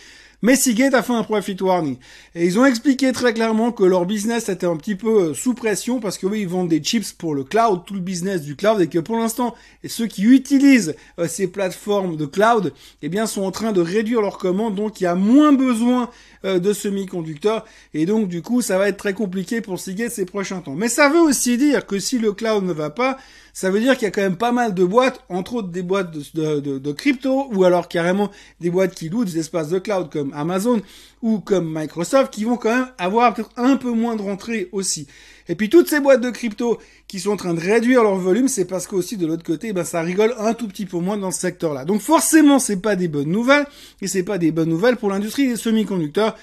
Mais 0.46 0.56
Seagate 0.56 0.94
a 0.94 1.02
fait 1.02 1.12
un 1.12 1.24
profit 1.24 1.58
warning. 1.60 1.98
Et 2.36 2.46
ils 2.46 2.60
ont 2.60 2.66
expliqué 2.68 3.12
très 3.12 3.34
clairement 3.34 3.72
que 3.72 3.84
leur 3.84 4.06
business 4.06 4.48
était 4.48 4.68
un 4.68 4.78
petit 4.78 4.94
peu 4.94 5.30
euh, 5.30 5.34
sous 5.34 5.56
pression 5.56 6.00
parce 6.00 6.20
que 6.20 6.28
oui, 6.28 6.42
ils 6.42 6.48
vendent 6.48 6.70
des 6.70 6.84
chips 6.84 7.14
pour 7.14 7.34
le 7.34 7.44
cloud, 7.44 7.82
tout 7.84 7.96
le 7.96 8.00
business 8.00 8.44
du 8.44 8.56
cloud, 8.56 8.80
et 8.80 8.86
que 8.86 9.00
pour 9.00 9.18
l'instant, 9.18 9.56
ceux 9.88 10.06
qui 10.06 10.22
utilisent 10.22 10.96
euh, 11.18 11.28
ces 11.28 11.48
plateformes 11.48 12.16
de 12.16 12.28
cloud, 12.28 12.74
eh 13.02 13.10
bien, 13.10 13.26
sont 13.26 13.42
en 13.42 13.50
train 13.50 13.72
de 13.72 13.82
réduire 13.82 14.22
leurs 14.22 14.38
commandes, 14.38 14.76
donc 14.76 15.02
il 15.02 15.06
y 15.06 15.08
a 15.08 15.16
moins 15.16 15.52
besoin 15.52 16.12
euh, 16.44 16.60
de 16.60 16.74
semi-conducteurs, 16.74 17.66
et 17.96 18.06
donc 18.06 18.28
du 18.28 18.44
coup, 18.44 18.62
ça 18.62 18.78
va 18.78 18.88
être 18.88 18.98
très 18.98 19.14
compliqué 19.14 19.62
pour 19.62 19.80
Seagate 19.80 20.12
ces 20.12 20.26
prochains 20.26 20.60
temps. 20.60 20.76
Mais 20.76 20.90
ça 20.90 21.10
veut 21.10 21.22
aussi 21.22 21.58
dire 21.58 21.88
que 21.88 21.98
si 21.98 22.20
le 22.20 22.34
cloud 22.34 22.64
ne 22.66 22.74
va 22.74 22.92
pas, 22.92 23.18
ça 23.56 23.72
veut 23.72 23.80
dire 23.80 23.94
qu'il 23.94 24.04
y 24.04 24.08
a 24.08 24.12
quand 24.12 24.22
même 24.22 24.36
pas 24.36 24.52
mal 24.52 24.74
de 24.74 24.84
boîtes, 24.84 25.22
entre 25.30 25.54
autres 25.54 25.70
des 25.70 25.82
boîtes 25.82 26.12
de, 26.12 26.92
crypto, 26.92 27.48
ou 27.54 27.64
alors 27.64 27.88
carrément 27.88 28.30
des 28.60 28.70
boîtes 28.70 28.94
qui 28.94 29.08
louent 29.08 29.24
des 29.24 29.40
espaces 29.40 29.70
de 29.70 29.80
cloud 29.80 30.10
comme 30.12 30.34
Amazon 30.34 30.82
ou 31.22 31.40
comme 31.40 31.74
Microsoft, 31.74 32.34
qui 32.34 32.44
vont 32.44 32.58
quand 32.58 32.76
même 32.76 32.88
avoir 32.98 33.34
peut-être 33.34 33.52
un 33.56 33.78
peu 33.78 33.92
moins 33.92 34.18
de 34.18 34.22
rentrée 34.22 34.68
aussi. 34.74 35.08
Et 35.48 35.56
puis 35.56 35.70
toutes 35.70 35.88
ces 35.88 36.02
boîtes 36.02 36.20
de 36.20 36.32
crypto 36.32 36.80
qui 37.08 37.22
sont 37.22 37.32
en 37.32 37.38
train 37.38 37.54
de 37.54 37.62
réduire 37.62 38.04
leur 38.04 38.18
volume, 38.18 38.50
c'est 38.50 38.66
parce 38.66 38.88
qu'aussi 38.88 39.16
de 39.16 39.26
l'autre 39.26 39.46
côté, 39.46 39.72
ben 39.72 39.86
ça 39.86 40.02
rigole 40.02 40.36
un 40.38 40.54
tout 40.54 40.68
petit 40.68 40.86
peu 40.86 40.98
moins 40.98 41.16
dans 41.16 41.32
ce 41.32 41.40
secteur-là. 41.40 41.86
Donc 41.86 42.02
forcément, 42.02 42.60
c'est 42.60 42.82
pas 42.82 42.98
des 42.98 43.08
bonnes 43.08 43.32
nouvelles, 43.32 43.68
et 44.02 44.10
c'est 44.10 44.24
pas 44.24 44.38
des 44.38 44.52
bonnes 44.52 44.68
nouvelles 44.68 44.98
pour 44.98 45.12
l'industrie 45.12 45.48
des 45.48 45.56
semi-conducteurs. 45.56 46.36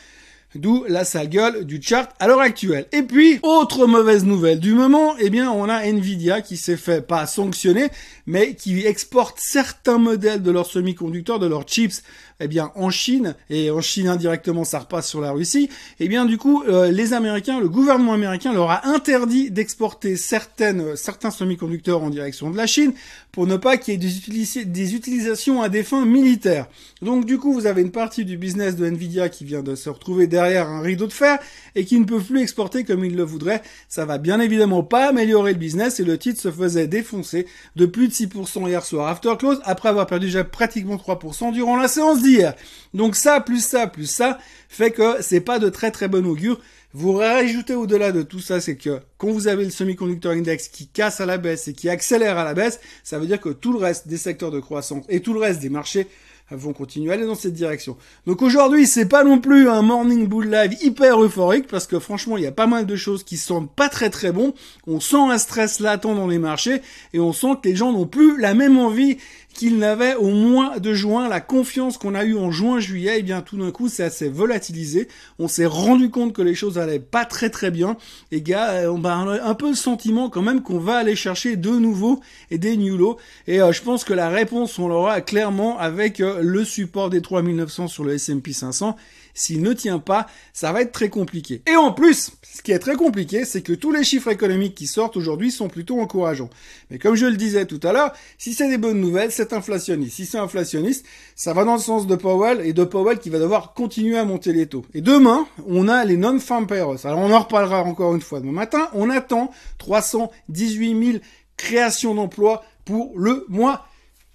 D'où 0.54 0.84
la 0.88 1.04
sale 1.04 1.28
gueule 1.28 1.64
du 1.64 1.80
chart 1.80 2.10
à 2.20 2.26
l'heure 2.26 2.40
actuelle. 2.40 2.86
Et 2.92 3.02
puis, 3.02 3.40
autre 3.42 3.86
mauvaise 3.86 4.24
nouvelle 4.24 4.60
du 4.60 4.74
moment, 4.74 5.14
eh 5.18 5.30
bien, 5.30 5.50
on 5.50 5.68
a 5.68 5.84
Nvidia 5.84 6.42
qui 6.42 6.56
s'est 6.58 6.76
fait 6.76 7.00
pas 7.00 7.26
sanctionner, 7.26 7.88
mais 8.26 8.54
qui 8.54 8.86
exporte 8.86 9.38
certains 9.40 9.98
modèles 9.98 10.42
de 10.42 10.50
leurs 10.50 10.66
semi-conducteurs, 10.66 11.38
de 11.38 11.46
leurs 11.46 11.66
chips, 11.66 12.02
eh 12.42 12.48
bien 12.48 12.72
en 12.74 12.90
Chine 12.90 13.34
et 13.50 13.70
en 13.70 13.80
Chine 13.80 14.08
indirectement 14.08 14.64
ça 14.64 14.80
repasse 14.80 15.08
sur 15.08 15.20
la 15.20 15.32
Russie. 15.32 15.68
Eh 16.00 16.08
bien 16.08 16.26
du 16.26 16.38
coup 16.38 16.64
euh, 16.64 16.90
les 16.90 17.12
Américains, 17.12 17.60
le 17.60 17.68
gouvernement 17.68 18.12
américain 18.12 18.52
leur 18.52 18.70
a 18.70 18.88
interdit 18.88 19.50
d'exporter 19.50 20.16
certaines 20.16 20.96
certains 20.96 21.30
semi-conducteurs 21.30 22.02
en 22.02 22.10
direction 22.10 22.50
de 22.50 22.56
la 22.56 22.66
Chine 22.66 22.92
pour 23.30 23.46
ne 23.46 23.56
pas 23.56 23.76
qu'il 23.76 23.94
y 23.94 23.96
ait 23.96 24.64
des, 24.66 24.94
utilisations 24.94 25.62
à 25.62 25.68
des 25.68 25.82
fins 25.82 26.04
militaires. 26.04 26.66
Donc 27.00 27.24
du 27.24 27.38
coup 27.38 27.52
vous 27.52 27.66
avez 27.66 27.82
une 27.82 27.92
partie 27.92 28.24
du 28.24 28.36
business 28.36 28.76
de 28.76 28.86
Nvidia 28.86 29.28
qui 29.28 29.44
vient 29.44 29.62
de 29.62 29.74
se 29.74 29.88
retrouver 29.88 30.26
derrière 30.26 30.41
un 30.42 30.80
rideau 30.80 31.06
de 31.06 31.12
fer 31.12 31.38
et 31.74 31.84
qui 31.84 31.98
ne 31.98 32.04
peut 32.04 32.20
plus 32.20 32.42
exporter 32.42 32.84
comme 32.84 33.04
il 33.04 33.16
le 33.16 33.22
voudrait. 33.22 33.62
Ça 33.88 34.04
va 34.04 34.18
bien 34.18 34.40
évidemment 34.40 34.82
pas 34.82 35.08
améliorer 35.08 35.52
le 35.52 35.58
business 35.58 36.00
et 36.00 36.04
le 36.04 36.18
titre 36.18 36.40
se 36.40 36.50
faisait 36.50 36.86
défoncer 36.86 37.46
de 37.76 37.86
plus 37.86 38.08
6% 38.08 38.68
hier 38.68 38.84
soir 38.84 39.08
after 39.08 39.34
close, 39.38 39.60
après 39.64 39.88
avoir 39.88 40.06
perdu 40.06 40.26
déjà 40.26 40.44
pratiquement 40.44 40.96
3% 40.96 41.52
durant 41.52 41.76
la 41.76 41.88
séance 41.88 42.22
d'hier. 42.22 42.54
Donc 42.94 43.16
ça, 43.16 43.40
plus 43.40 43.64
ça, 43.64 43.86
plus 43.86 44.06
ça, 44.06 44.38
fait 44.68 44.90
que 44.90 45.22
c'est 45.22 45.40
pas 45.40 45.58
de 45.58 45.68
très 45.68 45.90
très 45.90 46.08
bon 46.08 46.26
augure. 46.26 46.60
Vous 46.94 47.14
rajoutez 47.14 47.74
au-delà 47.74 48.12
de 48.12 48.20
tout 48.20 48.40
ça, 48.40 48.60
c'est 48.60 48.76
que 48.76 49.00
quand 49.16 49.30
vous 49.30 49.48
avez 49.48 49.64
le 49.64 49.70
semi-conducteur 49.70 50.32
index 50.32 50.68
qui 50.68 50.88
casse 50.88 51.22
à 51.22 51.26
la 51.26 51.38
baisse 51.38 51.66
et 51.68 51.72
qui 51.72 51.88
accélère 51.88 52.36
à 52.36 52.44
la 52.44 52.52
baisse, 52.52 52.80
ça 53.02 53.18
veut 53.18 53.26
dire 53.26 53.40
que 53.40 53.48
tout 53.48 53.72
le 53.72 53.78
reste 53.78 54.08
des 54.08 54.18
secteurs 54.18 54.50
de 54.50 54.60
croissance 54.60 55.06
et 55.08 55.20
tout 55.20 55.32
le 55.32 55.40
reste 55.40 55.60
des 55.60 55.70
marchés 55.70 56.06
vont 56.50 56.72
continuer 56.72 57.10
à 57.10 57.14
aller 57.14 57.26
dans 57.26 57.34
cette 57.34 57.54
direction. 57.54 57.96
Donc 58.26 58.42
aujourd'hui, 58.42 58.86
c'est 58.86 59.06
pas 59.06 59.24
non 59.24 59.38
plus 59.38 59.68
un 59.68 59.82
morning 59.82 60.26
bull 60.26 60.50
live 60.50 60.76
hyper 60.82 61.22
euphorique 61.22 61.66
parce 61.66 61.86
que 61.86 61.98
franchement, 61.98 62.36
il 62.36 62.44
y 62.44 62.46
a 62.46 62.52
pas 62.52 62.66
mal 62.66 62.86
de 62.86 62.96
choses 62.96 63.24
qui 63.24 63.36
sont 63.36 63.66
pas 63.66 63.88
très 63.88 64.10
très 64.10 64.32
bon. 64.32 64.54
On 64.86 65.00
sent 65.00 65.16
un 65.16 65.38
stress 65.38 65.80
latent 65.80 66.14
dans 66.14 66.26
les 66.26 66.38
marchés 66.38 66.82
et 67.12 67.20
on 67.20 67.32
sent 67.32 67.56
que 67.62 67.68
les 67.68 67.76
gens 67.76 67.92
n'ont 67.92 68.06
plus 68.06 68.38
la 68.38 68.54
même 68.54 68.78
envie 68.78 69.18
qu'ils 69.52 69.78
n'avaient 69.78 70.14
au 70.14 70.30
mois 70.30 70.78
de 70.78 70.94
juin, 70.94 71.28
la 71.28 71.40
confiance 71.40 71.98
qu'on 71.98 72.14
a 72.14 72.24
eue 72.24 72.36
en 72.36 72.50
juin-juillet, 72.50 73.16
et 73.16 73.18
eh 73.18 73.22
bien 73.22 73.42
tout 73.42 73.56
d'un 73.56 73.70
coup, 73.70 73.88
c'est 73.88 74.04
assez 74.04 74.28
volatilisé. 74.28 75.08
On 75.38 75.48
s'est 75.48 75.66
rendu 75.66 76.10
compte 76.10 76.32
que 76.32 76.42
les 76.42 76.54
choses 76.54 76.78
allaient 76.78 76.98
pas 76.98 77.24
très 77.24 77.50
très 77.50 77.70
bien. 77.70 77.96
Et 78.30 78.42
gars, 78.42 78.70
euh, 78.70 78.92
on 78.94 79.04
a 79.04 79.12
un 79.12 79.54
peu 79.54 79.70
le 79.70 79.74
sentiment 79.74 80.30
quand 80.30 80.42
même 80.42 80.62
qu'on 80.62 80.78
va 80.78 80.96
aller 80.96 81.16
chercher 81.16 81.56
de 81.56 81.70
nouveau 81.70 82.20
et 82.50 82.58
des 82.58 82.76
new 82.76 82.96
lows. 82.96 83.16
Et 83.46 83.60
euh, 83.60 83.72
je 83.72 83.82
pense 83.82 84.04
que 84.04 84.12
la 84.12 84.28
réponse, 84.28 84.78
on 84.78 84.88
l'aura 84.88 85.20
clairement 85.20 85.78
avec 85.78 86.20
euh, 86.20 86.40
le 86.42 86.64
support 86.64 87.10
des 87.10 87.22
3900 87.22 87.88
sur 87.88 88.04
le 88.04 88.14
S&P 88.14 88.52
500 88.52 88.96
s'il 89.34 89.62
ne 89.62 89.72
tient 89.72 89.98
pas, 89.98 90.26
ça 90.52 90.72
va 90.72 90.82
être 90.82 90.92
très 90.92 91.08
compliqué. 91.08 91.62
Et 91.66 91.76
en 91.76 91.92
plus, 91.92 92.32
ce 92.42 92.62
qui 92.62 92.72
est 92.72 92.78
très 92.78 92.96
compliqué, 92.96 93.44
c'est 93.44 93.62
que 93.62 93.72
tous 93.72 93.92
les 93.92 94.04
chiffres 94.04 94.30
économiques 94.30 94.74
qui 94.74 94.86
sortent 94.86 95.16
aujourd'hui 95.16 95.50
sont 95.50 95.68
plutôt 95.68 96.00
encourageants. 96.00 96.50
Mais 96.90 96.98
comme 96.98 97.14
je 97.14 97.26
le 97.26 97.36
disais 97.36 97.66
tout 97.66 97.80
à 97.82 97.92
l'heure, 97.92 98.12
si 98.38 98.54
c'est 98.54 98.68
des 98.68 98.78
bonnes 98.78 99.00
nouvelles, 99.00 99.32
c'est 99.32 99.52
inflationniste. 99.52 100.16
Si 100.16 100.26
c'est 100.26 100.38
inflationniste, 100.38 101.06
ça 101.34 101.52
va 101.52 101.64
dans 101.64 101.74
le 101.74 101.80
sens 101.80 102.06
de 102.06 102.16
Powell 102.16 102.60
et 102.64 102.72
de 102.72 102.84
Powell 102.84 103.18
qui 103.18 103.30
va 103.30 103.38
devoir 103.38 103.74
continuer 103.74 104.18
à 104.18 104.24
monter 104.24 104.52
les 104.52 104.66
taux. 104.66 104.84
Et 104.94 105.00
demain, 105.00 105.46
on 105.66 105.88
a 105.88 106.04
les 106.04 106.16
non-farm 106.16 106.66
payrolls. 106.66 106.98
Alors 107.04 107.20
on 107.20 107.32
en 107.32 107.40
reparlera 107.40 107.82
encore 107.82 108.14
une 108.14 108.20
fois 108.20 108.40
demain 108.40 108.52
matin. 108.52 108.88
On 108.92 109.10
attend 109.10 109.50
318 109.78 111.12
000 111.12 111.18
créations 111.56 112.14
d'emplois 112.14 112.64
pour 112.84 113.12
le 113.16 113.46
mois 113.48 113.86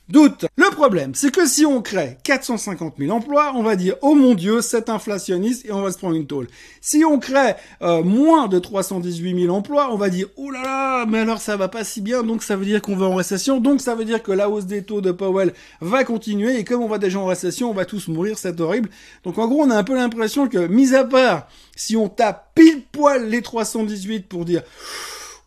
Doute. 0.10 0.46
Le 0.56 0.72
problème, 0.72 1.16
c'est 1.16 1.36
que 1.36 1.46
si 1.46 1.66
on 1.66 1.82
crée 1.82 2.18
450 2.24 2.94
000 2.98 3.14
emplois, 3.14 3.52
on 3.56 3.62
va 3.62 3.76
dire 3.76 3.96
oh 4.02 4.16
mon 4.16 4.36
dieu, 4.36 4.62
c'est 4.62 4.88
inflationniste 4.88 5.66
et 5.66 5.74
on 5.74 5.82
va 5.82 5.92
se 5.92 5.98
prendre 5.98 6.16
une 6.16 6.26
tôle. 6.26 6.48
Si 6.80 7.04
on 7.04 7.20
crée 7.20 7.56
euh, 7.82 8.04
moins 8.04 8.48
de 8.48 8.58
318 8.58 9.42
000 9.42 9.54
emplois, 9.54 9.90
on 9.92 9.98
va 9.98 10.10
dire 10.10 10.28
oh 10.38 10.50
là 10.50 10.62
là, 10.64 11.06
mais 11.06 11.20
alors 11.20 11.42
ça 11.42 11.58
va 11.58 11.68
pas 11.68 11.84
si 11.84 12.00
bien, 12.00 12.24
donc 12.24 12.42
ça 12.42 12.56
veut 12.56 12.64
dire 12.64 12.82
qu'on 12.82 12.96
va 12.96 13.06
en 13.06 13.16
récession, 13.16 13.60
donc 13.60 13.82
ça 13.82 13.96
veut 13.96 14.06
dire 14.06 14.24
que 14.24 14.32
la 14.32 14.50
hausse 14.50 14.66
des 14.66 14.82
taux 14.82 15.02
de 15.02 15.12
Powell 15.12 15.54
va 15.82 16.06
continuer 16.06 16.58
et 16.58 16.64
comme 16.64 16.82
on 16.82 16.88
va 16.88 17.00
déjà 17.00 17.20
en 17.20 17.26
récession, 17.26 17.70
on 17.70 17.74
va 17.74 17.84
tous 17.84 18.08
mourir, 18.08 18.38
c'est 18.38 18.62
horrible. 18.62 18.90
Donc 19.26 19.38
en 19.38 19.48
gros, 19.50 19.64
on 19.64 19.70
a 19.70 19.76
un 19.76 19.84
peu 19.84 19.96
l'impression 19.96 20.48
que, 20.48 20.68
mis 20.68 20.96
à 20.96 21.04
part, 21.04 21.50
si 21.76 21.98
on 21.98 22.08
tape 22.08 22.52
pile 22.56 22.82
poil 22.94 23.28
les 23.28 23.42
318 23.42 24.30
pour 24.30 24.46
dire 24.46 24.62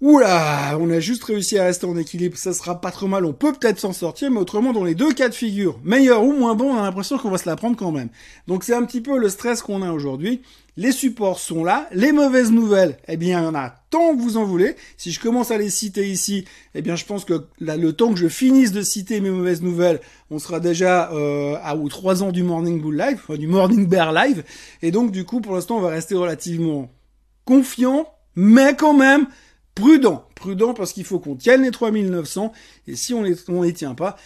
Oula, 0.02 0.78
on 0.80 0.88
a 0.88 0.98
juste 0.98 1.24
réussi 1.24 1.58
à 1.58 1.64
rester 1.64 1.84
en 1.84 1.94
équilibre, 1.94 2.34
ça 2.38 2.54
sera 2.54 2.80
pas 2.80 2.90
trop 2.90 3.06
mal, 3.06 3.26
on 3.26 3.34
peut 3.34 3.52
peut-être 3.52 3.78
s'en 3.78 3.92
sortir, 3.92 4.30
mais 4.30 4.40
autrement 4.40 4.72
dans 4.72 4.82
les 4.82 4.94
deux 4.94 5.12
cas 5.12 5.28
de 5.28 5.34
figure, 5.34 5.78
meilleur 5.84 6.24
ou 6.24 6.32
moins 6.32 6.54
bon, 6.54 6.72
on 6.72 6.78
a 6.78 6.82
l'impression 6.84 7.18
qu'on 7.18 7.28
va 7.28 7.36
se 7.36 7.46
la 7.46 7.54
prendre 7.54 7.76
quand 7.76 7.92
même. 7.92 8.08
Donc 8.46 8.64
c'est 8.64 8.72
un 8.72 8.82
petit 8.86 9.02
peu 9.02 9.18
le 9.18 9.28
stress 9.28 9.60
qu'on 9.60 9.82
a 9.82 9.92
aujourd'hui. 9.92 10.40
Les 10.78 10.92
supports 10.92 11.38
sont 11.38 11.64
là, 11.64 11.86
les 11.92 12.12
mauvaises 12.12 12.50
nouvelles, 12.50 12.96
eh 13.08 13.18
bien 13.18 13.40
il 13.40 13.44
y 13.44 13.46
en 13.46 13.54
a 13.54 13.74
tant 13.90 14.16
que 14.16 14.22
vous 14.22 14.38
en 14.38 14.44
voulez. 14.44 14.74
Si 14.96 15.12
je 15.12 15.20
commence 15.20 15.50
à 15.50 15.58
les 15.58 15.68
citer 15.68 16.08
ici, 16.08 16.46
eh 16.74 16.80
bien 16.80 16.96
je 16.96 17.04
pense 17.04 17.26
que 17.26 17.44
le 17.58 17.90
temps 17.90 18.14
que 18.14 18.18
je 18.18 18.28
finisse 18.28 18.72
de 18.72 18.80
citer 18.80 19.20
mes 19.20 19.28
mauvaises 19.28 19.60
nouvelles, 19.60 20.00
on 20.30 20.38
sera 20.38 20.60
déjà 20.60 21.12
euh, 21.12 21.56
à 21.62 21.76
ou 21.76 21.90
trois 21.90 22.22
ans 22.22 22.32
du 22.32 22.42
Morning 22.42 22.80
Bull 22.80 22.96
Live, 22.96 23.20
du 23.36 23.46
Morning 23.46 23.86
Bear 23.86 24.14
Live, 24.14 24.44
et 24.80 24.92
donc 24.92 25.10
du 25.10 25.26
coup 25.26 25.42
pour 25.42 25.56
l'instant 25.56 25.76
on 25.76 25.82
va 25.82 25.90
rester 25.90 26.14
relativement 26.14 26.88
confiant, 27.44 28.06
mais 28.34 28.74
quand 28.74 28.94
même 28.94 29.26
prudent, 29.74 30.26
prudent 30.34 30.74
parce 30.74 30.92
qu'il 30.92 31.04
faut 31.04 31.18
qu'on 31.18 31.36
tienne 31.36 31.62
les 31.62 31.70
3900 31.70 32.52
et 32.86 32.96
si 32.96 33.14
on 33.14 33.22
les, 33.22 33.36
on 33.48 33.62
les 33.62 33.72
tient 33.72 33.94
pas, 33.94 34.16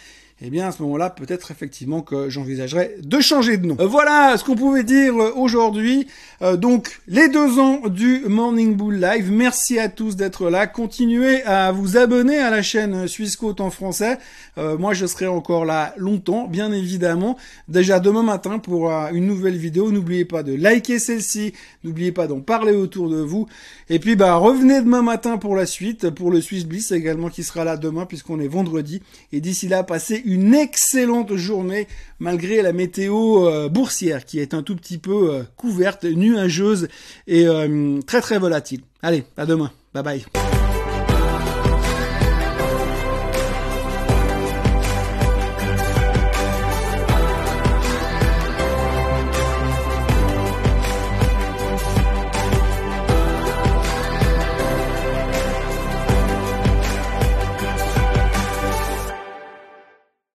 eh 0.41 0.49
bien 0.49 0.67
à 0.67 0.71
ce 0.73 0.81
moment-là, 0.81 1.09
peut-être 1.09 1.51
effectivement 1.51 2.01
que 2.01 2.29
j'envisagerais 2.29 2.97
de 3.01 3.19
changer 3.21 3.55
de 3.55 3.67
nom. 3.67 3.77
Euh, 3.79 3.87
voilà 3.87 4.35
ce 4.37 4.43
qu'on 4.43 4.55
pouvait 4.55 4.83
dire 4.83 5.15
euh, 5.17 5.31
aujourd'hui. 5.33 6.07
Euh, 6.41 6.57
donc 6.57 6.99
les 7.07 7.29
deux 7.29 7.57
ans 7.57 7.87
du 7.87 8.21
Morning 8.27 8.75
Bull 8.75 8.99
Live. 8.99 9.31
Merci 9.31 9.79
à 9.79 9.87
tous 9.87 10.17
d'être 10.17 10.49
là. 10.49 10.67
Continuez 10.67 11.41
à 11.43 11.71
vous 11.71 11.95
abonner 11.95 12.37
à 12.37 12.49
la 12.49 12.61
chaîne 12.61 13.07
Suisse 13.07 13.37
Côte 13.37 13.61
en 13.61 13.69
français. 13.69 14.17
moi, 14.57 14.93
je 14.93 15.05
serai 15.05 15.27
encore 15.27 15.63
là 15.63 15.93
longtemps, 15.97 16.47
bien 16.47 16.71
évidemment. 16.73 17.37
Déjà 17.69 18.01
demain 18.01 18.23
matin 18.23 18.59
pour 18.59 18.91
une 18.91 19.27
nouvelle 19.27 19.55
vidéo. 19.55 19.89
N'oubliez 19.91 20.25
pas 20.25 20.43
de 20.43 20.53
liker 20.53 20.99
celle-ci. 20.99 21.53
N'oubliez 21.85 22.11
pas 22.11 22.27
d'en 22.27 22.41
parler 22.41 22.73
autour 22.73 23.09
de 23.09 23.21
vous. 23.21 23.47
Et 23.89 23.99
puis 23.99 24.15
bah 24.15 24.35
revenez 24.35 24.81
demain 24.81 25.01
matin 25.01 25.37
pour 25.37 25.55
la 25.55 25.65
suite, 25.65 26.09
pour 26.09 26.31
le 26.31 26.41
Swiss 26.41 26.65
Bliss 26.65 26.91
également 26.91 27.29
qui 27.29 27.43
sera 27.43 27.63
là 27.63 27.77
demain 27.77 28.05
puisqu'on 28.05 28.39
est 28.39 28.47
vendredi. 28.47 29.01
Et 29.31 29.39
d'ici 29.39 29.67
là, 29.67 29.83
passez 29.83 30.24
une 30.25 30.55
excellente 30.55 31.35
journée 31.35 31.87
malgré 32.19 32.61
la 32.61 32.73
météo 32.73 33.47
euh, 33.47 33.69
boursière 33.69 34.25
qui 34.25 34.39
est 34.39 34.53
un 34.53 34.63
tout 34.63 34.75
petit 34.75 34.97
peu 34.97 35.33
euh, 35.33 35.43
couverte, 35.55 36.03
nuageuse 36.03 36.89
et 37.27 37.47
euh, 37.47 38.01
très 38.01 38.21
très 38.21 38.39
volatile. 38.39 38.81
Allez, 39.01 39.23
à 39.37 39.45
demain. 39.45 39.71
Bye 39.93 40.03
bye. 40.03 40.25